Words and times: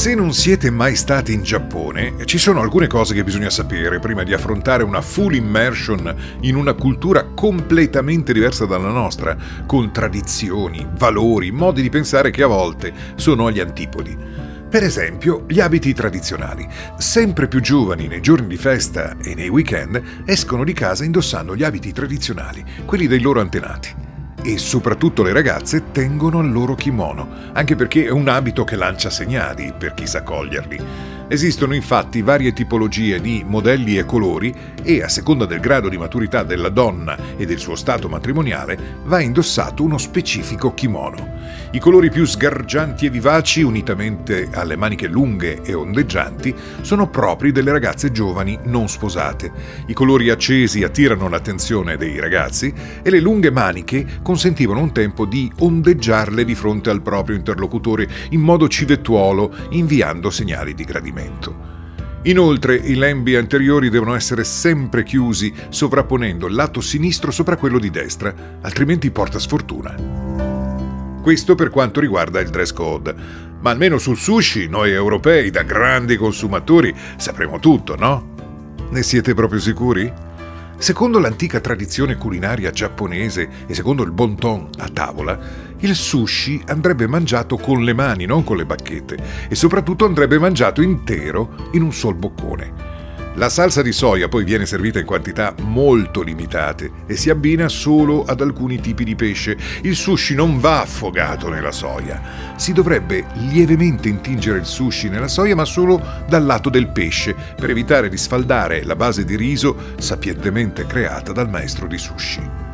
Se 0.00 0.14
non 0.14 0.32
siete 0.32 0.70
mai 0.70 0.96
stati 0.96 1.34
in 1.34 1.42
Giappone, 1.42 2.24
ci 2.24 2.38
sono 2.38 2.62
alcune 2.62 2.86
cose 2.86 3.12
che 3.12 3.22
bisogna 3.22 3.50
sapere 3.50 3.98
prima 3.98 4.22
di 4.22 4.32
affrontare 4.32 4.82
una 4.82 5.02
full 5.02 5.34
immersion 5.34 6.38
in 6.40 6.56
una 6.56 6.72
cultura 6.72 7.26
completamente 7.34 8.32
diversa 8.32 8.64
dalla 8.64 8.88
nostra, 8.88 9.36
con 9.66 9.92
tradizioni, 9.92 10.88
valori, 10.96 11.50
modi 11.50 11.82
di 11.82 11.90
pensare 11.90 12.30
che 12.30 12.42
a 12.42 12.46
volte 12.46 12.94
sono 13.16 13.46
agli 13.46 13.60
antipodi. 13.60 14.16
Per 14.70 14.82
esempio, 14.82 15.44
gli 15.46 15.60
abiti 15.60 15.92
tradizionali. 15.92 16.66
Sempre 16.96 17.46
più 17.46 17.60
giovani 17.60 18.06
nei 18.06 18.22
giorni 18.22 18.46
di 18.46 18.56
festa 18.56 19.18
e 19.18 19.34
nei 19.34 19.50
weekend 19.50 20.22
escono 20.24 20.64
di 20.64 20.72
casa 20.72 21.04
indossando 21.04 21.54
gli 21.54 21.62
abiti 21.62 21.92
tradizionali, 21.92 22.64
quelli 22.86 23.06
dei 23.06 23.20
loro 23.20 23.40
antenati 23.40 24.08
e 24.42 24.58
soprattutto 24.58 25.22
le 25.22 25.32
ragazze 25.32 25.90
tengono 25.92 26.38
al 26.38 26.50
loro 26.50 26.74
kimono, 26.74 27.28
anche 27.52 27.76
perché 27.76 28.06
è 28.06 28.10
un 28.10 28.28
abito 28.28 28.64
che 28.64 28.76
lancia 28.76 29.10
segnali 29.10 29.72
per 29.76 29.94
chi 29.94 30.06
sa 30.06 30.22
coglierli. 30.22 31.09
Esistono 31.32 31.76
infatti 31.76 32.22
varie 32.22 32.52
tipologie 32.52 33.20
di 33.20 33.44
modelli 33.46 33.96
e 33.96 34.04
colori 34.04 34.52
e 34.82 35.00
a 35.00 35.08
seconda 35.08 35.46
del 35.46 35.60
grado 35.60 35.88
di 35.88 35.96
maturità 35.96 36.42
della 36.42 36.70
donna 36.70 37.16
e 37.36 37.46
del 37.46 37.60
suo 37.60 37.76
stato 37.76 38.08
matrimoniale 38.08 38.96
va 39.04 39.20
indossato 39.20 39.84
uno 39.84 39.96
specifico 39.96 40.74
kimono. 40.74 41.38
I 41.70 41.78
colori 41.78 42.10
più 42.10 42.24
sgargianti 42.24 43.06
e 43.06 43.10
vivaci, 43.10 43.62
unitamente 43.62 44.48
alle 44.52 44.74
maniche 44.74 45.06
lunghe 45.06 45.62
e 45.62 45.72
ondeggianti, 45.72 46.52
sono 46.80 47.08
propri 47.08 47.52
delle 47.52 47.70
ragazze 47.70 48.10
giovani 48.10 48.58
non 48.64 48.88
sposate. 48.88 49.52
I 49.86 49.92
colori 49.92 50.30
accesi 50.30 50.82
attirano 50.82 51.28
l'attenzione 51.28 51.96
dei 51.96 52.18
ragazzi 52.18 52.74
e 53.02 53.08
le 53.08 53.20
lunghe 53.20 53.52
maniche 53.52 54.04
consentivano 54.20 54.80
un 54.80 54.90
tempo 54.90 55.26
di 55.26 55.48
ondeggiarle 55.60 56.44
di 56.44 56.56
fronte 56.56 56.90
al 56.90 57.02
proprio 57.02 57.36
interlocutore 57.36 58.08
in 58.30 58.40
modo 58.40 58.66
civettuolo, 58.66 59.54
inviando 59.70 60.28
segnali 60.30 60.74
di 60.74 60.82
gradimento 60.82 61.19
movimento. 61.20 61.68
Inoltre 62.24 62.74
i 62.74 62.96
lembi 62.96 63.34
anteriori 63.36 63.88
devono 63.88 64.14
essere 64.14 64.44
sempre 64.44 65.04
chiusi, 65.04 65.52
sovrapponendo 65.70 66.46
il 66.46 66.54
lato 66.54 66.80
sinistro 66.80 67.30
sopra 67.30 67.56
quello 67.56 67.78
di 67.78 67.90
destra, 67.90 68.34
altrimenti 68.60 69.10
porta 69.10 69.38
sfortuna. 69.38 69.94
Questo 71.22 71.54
per 71.54 71.70
quanto 71.70 72.00
riguarda 72.00 72.40
il 72.40 72.50
dress 72.50 72.72
code. 72.72 73.14
Ma 73.60 73.70
almeno 73.70 73.98
sul 73.98 74.16
sushi, 74.16 74.68
noi 74.68 74.90
europei, 74.90 75.50
da 75.50 75.62
grandi 75.62 76.16
consumatori, 76.16 76.94
sapremo 77.16 77.58
tutto, 77.58 77.94
no? 77.96 78.34
Ne 78.90 79.02
siete 79.02 79.34
proprio 79.34 79.60
sicuri? 79.60 80.10
Secondo 80.76 81.18
l'antica 81.18 81.60
tradizione 81.60 82.16
culinaria 82.16 82.70
giapponese 82.70 83.48
e 83.66 83.74
secondo 83.74 84.02
il 84.02 84.12
bon 84.12 84.34
ton 84.36 84.68
a 84.78 84.88
tavola, 84.88 85.38
il 85.80 85.94
sushi 85.94 86.62
andrebbe 86.66 87.06
mangiato 87.06 87.56
con 87.56 87.82
le 87.84 87.92
mani, 87.92 88.26
non 88.26 88.44
con 88.44 88.56
le 88.56 88.66
bacchette, 88.66 89.16
e 89.48 89.54
soprattutto 89.54 90.04
andrebbe 90.04 90.38
mangiato 90.38 90.82
intero 90.82 91.68
in 91.72 91.82
un 91.82 91.92
sol 91.92 92.14
boccone. 92.14 92.90
La 93.34 93.48
salsa 93.48 93.80
di 93.80 93.92
soia 93.92 94.28
poi 94.28 94.42
viene 94.42 94.66
servita 94.66 94.98
in 94.98 95.06
quantità 95.06 95.54
molto 95.60 96.20
limitate 96.20 96.90
e 97.06 97.14
si 97.14 97.30
abbina 97.30 97.68
solo 97.68 98.24
ad 98.24 98.40
alcuni 98.40 98.80
tipi 98.80 99.04
di 99.04 99.14
pesce. 99.14 99.56
Il 99.82 99.94
sushi 99.94 100.34
non 100.34 100.58
va 100.58 100.80
affogato 100.80 101.48
nella 101.48 101.70
soia. 101.70 102.20
Si 102.56 102.72
dovrebbe 102.72 103.26
lievemente 103.34 104.08
intingere 104.08 104.58
il 104.58 104.66
sushi 104.66 105.08
nella 105.08 105.28
soia 105.28 105.54
ma 105.54 105.64
solo 105.64 106.02
dal 106.28 106.44
lato 106.44 106.70
del 106.70 106.88
pesce 106.88 107.36
per 107.54 107.70
evitare 107.70 108.08
di 108.08 108.16
sfaldare 108.16 108.82
la 108.82 108.96
base 108.96 109.24
di 109.24 109.36
riso 109.36 109.94
sapientemente 109.98 110.84
creata 110.84 111.30
dal 111.30 111.48
maestro 111.48 111.86
di 111.86 111.98
sushi. 111.98 112.69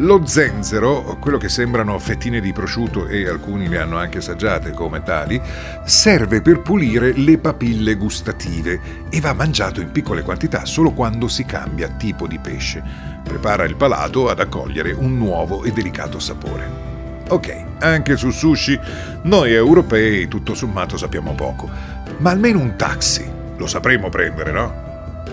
Lo 0.00 0.24
zenzero, 0.24 1.16
quello 1.18 1.38
che 1.38 1.48
sembrano 1.48 1.98
fettine 1.98 2.40
di 2.40 2.52
prosciutto 2.52 3.08
e 3.08 3.26
alcuni 3.26 3.66
le 3.66 3.78
hanno 3.78 3.98
anche 3.98 4.18
assaggiate 4.18 4.70
come 4.70 5.02
tali, 5.02 5.42
serve 5.84 6.40
per 6.40 6.60
pulire 6.60 7.12
le 7.14 7.36
papille 7.38 7.96
gustative 7.96 8.80
e 9.10 9.18
va 9.18 9.32
mangiato 9.32 9.80
in 9.80 9.90
piccole 9.90 10.22
quantità 10.22 10.64
solo 10.66 10.92
quando 10.92 11.26
si 11.26 11.44
cambia 11.44 11.88
tipo 11.88 12.28
di 12.28 12.38
pesce. 12.38 12.80
Prepara 13.24 13.64
il 13.64 13.74
palato 13.74 14.28
ad 14.28 14.38
accogliere 14.38 14.92
un 14.92 15.18
nuovo 15.18 15.64
e 15.64 15.72
delicato 15.72 16.20
sapore. 16.20 16.70
Ok, 17.30 17.64
anche 17.80 18.16
sul 18.16 18.32
sushi 18.32 18.78
noi 19.22 19.52
europei 19.52 20.28
tutto 20.28 20.54
sommato 20.54 20.96
sappiamo 20.96 21.34
poco, 21.34 21.68
ma 22.18 22.30
almeno 22.30 22.60
un 22.60 22.76
taxi 22.76 23.28
lo 23.56 23.66
sapremo 23.66 24.10
prendere, 24.10 24.52
no? 24.52 24.87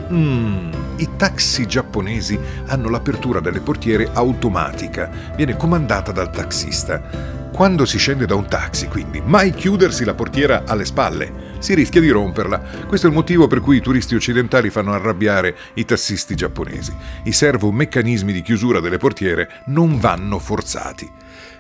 Mmm, 0.07 0.69
i 0.97 1.09
taxi 1.17 1.65
giapponesi 1.65 2.39
hanno 2.67 2.89
l'apertura 2.89 3.39
delle 3.39 3.59
portiere 3.59 4.09
automatica, 4.13 5.09
viene 5.35 5.57
comandata 5.57 6.11
dal 6.11 6.29
taxista. 6.31 7.43
Quando 7.51 7.85
si 7.85 7.97
scende 7.97 8.25
da 8.25 8.35
un 8.35 8.47
taxi, 8.47 8.87
quindi, 8.87 9.21
mai 9.23 9.51
chiudersi 9.51 10.03
la 10.03 10.13
portiera 10.13 10.63
alle 10.67 10.83
spalle. 10.83 11.53
Si 11.59 11.73
rischia 11.73 12.01
di 12.01 12.09
romperla. 12.09 12.61
Questo 12.85 13.07
è 13.07 13.09
il 13.09 13.15
motivo 13.15 13.47
per 13.47 13.61
cui 13.61 13.77
i 13.77 13.81
turisti 13.81 14.13
occidentali 14.13 14.69
fanno 14.69 14.91
arrabbiare 14.91 15.55
i 15.75 15.85
tassisti 15.85 16.35
giapponesi. 16.35 16.93
I 17.23 17.31
servomeccanismi 17.31 18.33
di 18.33 18.41
chiusura 18.41 18.81
delle 18.81 18.97
portiere 18.97 19.61
non 19.67 19.97
vanno 19.99 20.37
forzati. 20.37 21.09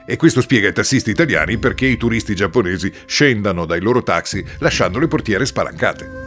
E 0.05 0.17
questo 0.17 0.41
spiega 0.41 0.67
ai 0.67 0.73
tassisti 0.73 1.11
italiani 1.11 1.57
perché 1.57 1.85
i 1.85 1.97
turisti 1.97 2.35
giapponesi 2.35 2.93
scendano 3.05 3.65
dai 3.65 3.79
loro 3.79 4.03
taxi 4.03 4.45
lasciando 4.59 4.99
le 4.99 5.07
portiere 5.07 5.45
spalancate. 5.45 6.24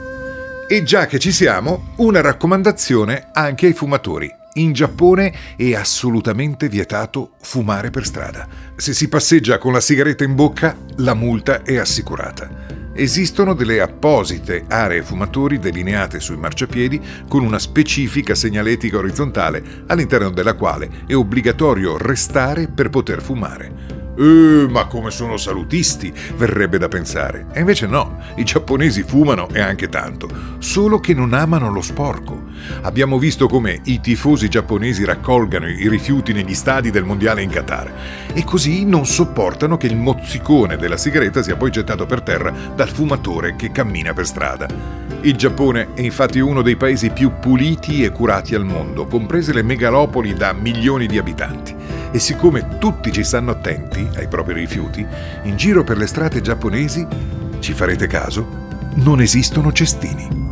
E 0.70 0.82
già 0.82 1.06
che 1.06 1.18
ci 1.18 1.32
siamo, 1.32 1.94
una 1.96 2.20
raccomandazione 2.20 3.30
anche 3.32 3.64
ai 3.64 3.72
fumatori. 3.72 4.30
In 4.56 4.74
Giappone 4.74 5.32
è 5.56 5.74
assolutamente 5.74 6.68
vietato 6.68 7.36
fumare 7.40 7.88
per 7.88 8.04
strada. 8.04 8.46
Se 8.76 8.92
si 8.92 9.08
passeggia 9.08 9.56
con 9.56 9.72
la 9.72 9.80
sigaretta 9.80 10.24
in 10.24 10.34
bocca, 10.34 10.76
la 10.96 11.14
multa 11.14 11.62
è 11.62 11.78
assicurata. 11.78 12.66
Esistono 12.92 13.54
delle 13.54 13.80
apposite 13.80 14.66
aree 14.68 15.02
fumatori 15.02 15.58
delineate 15.58 16.20
sui 16.20 16.36
marciapiedi 16.36 17.00
con 17.26 17.42
una 17.42 17.58
specifica 17.58 18.34
segnaletica 18.34 18.98
orizzontale 18.98 19.84
all'interno 19.86 20.28
della 20.28 20.52
quale 20.52 20.90
è 21.06 21.14
obbligatorio 21.14 21.96
restare 21.96 22.68
per 22.68 22.90
poter 22.90 23.22
fumare. 23.22 24.07
Eh, 24.18 24.66
ma 24.68 24.86
come 24.86 25.12
sono 25.12 25.36
salutisti, 25.36 26.12
verrebbe 26.36 26.76
da 26.76 26.88
pensare. 26.88 27.46
E 27.52 27.60
invece 27.60 27.86
no, 27.86 28.18
i 28.34 28.42
giapponesi 28.42 29.04
fumano 29.04 29.48
e 29.48 29.60
anche 29.60 29.88
tanto, 29.88 30.28
solo 30.58 30.98
che 30.98 31.14
non 31.14 31.32
amano 31.34 31.70
lo 31.70 31.80
sporco. 31.80 32.46
Abbiamo 32.82 33.18
visto 33.18 33.46
come 33.46 33.80
i 33.84 34.00
tifosi 34.00 34.48
giapponesi 34.48 35.04
raccolgano 35.04 35.68
i 35.68 35.88
rifiuti 35.88 36.32
negli 36.32 36.54
stadi 36.54 36.90
del 36.90 37.04
mondiale 37.04 37.42
in 37.42 37.50
Qatar 37.50 37.92
e 38.32 38.42
così 38.42 38.84
non 38.84 39.06
sopportano 39.06 39.76
che 39.76 39.86
il 39.86 39.96
mozzicone 39.96 40.76
della 40.76 40.96
sigaretta 40.96 41.40
sia 41.40 41.56
poi 41.56 41.70
gettato 41.70 42.04
per 42.04 42.22
terra 42.22 42.52
dal 42.74 42.88
fumatore 42.88 43.54
che 43.54 43.70
cammina 43.70 44.12
per 44.14 44.26
strada. 44.26 44.66
Il 45.20 45.36
Giappone 45.36 45.94
è 45.94 46.00
infatti 46.00 46.40
uno 46.40 46.62
dei 46.62 46.76
paesi 46.76 47.10
più 47.10 47.32
puliti 47.40 48.02
e 48.02 48.10
curati 48.10 48.56
al 48.56 48.64
mondo, 48.64 49.06
comprese 49.06 49.52
le 49.52 49.62
megalopoli 49.62 50.34
da 50.34 50.52
milioni 50.52 51.06
di 51.06 51.18
abitanti 51.18 51.77
e 52.10 52.18
siccome 52.18 52.78
tutti 52.78 53.12
ci 53.12 53.22
stanno 53.22 53.50
attenti 53.50 54.08
ai 54.16 54.28
propri 54.28 54.54
rifiuti, 54.54 55.06
in 55.42 55.56
giro 55.56 55.84
per 55.84 55.96
le 55.96 56.06
strade 56.06 56.40
giapponesi, 56.40 57.06
ci 57.58 57.72
farete 57.72 58.06
caso, 58.06 58.66
non 58.94 59.20
esistono 59.20 59.72
cestini. 59.72 60.47